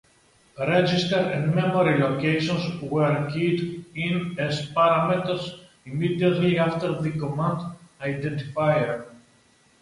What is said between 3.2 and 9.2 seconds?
keyed in as parameters immediately after the command identifier.